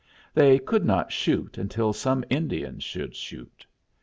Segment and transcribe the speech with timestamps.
[0.33, 3.67] They could not shoot until some Indian should shoot.